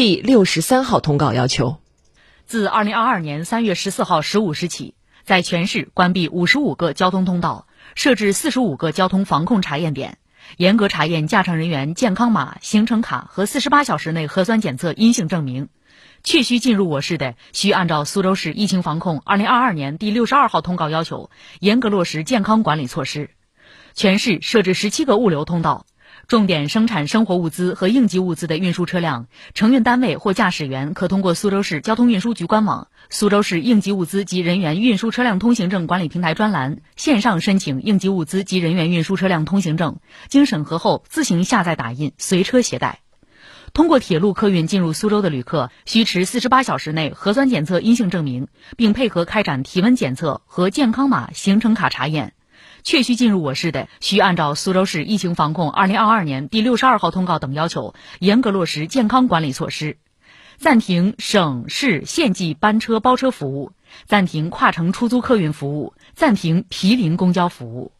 [0.00, 1.76] 第六十三号通告要求，
[2.46, 10.16] 自二零二二年三月十四号十五时起，在全市关闭五十五个交通通道，设置四十五个交通防控查验点，
[10.56, 15.68] 严格查验驾乘人员健康码、行程卡和四十八小时内核酸检测阴性证明。
[16.24, 21.28] 确需进入我市的，需按照苏州市疫情防控二零二二年第六十二号通告要求，
[21.58, 23.28] 严格落实健康管理措施。
[23.92, 25.84] 全市设置十七个物流通道，
[26.30, 39.98] 重点生产生活物资和应急物资的运输车辆，承运单位或驾驶员可通过苏州市交通运输局官网、苏州市应急物资及人员运输车辆通行证管理平台专栏线上申请应急物资及人员运输车辆通行证，
[40.28, 43.00] 经审核后自行下载打印，随车携带。
[43.72, 52.34] 通过铁路客运进入苏州的旅客，需持四十八小时内核酸检测阴性证明，并配合开展体温检测和健康码、行程卡查验。
[52.82, 59.98] 确需进入我市的，需按照苏州市疫情防控二零二二年第六十二号通告等要求，严格落实健康管理措施，
[60.58, 63.72] 暂停省市县际班车包车服务，
[64.06, 67.92] 暂停跨城出租客运服务，暂停毗邻公交服务。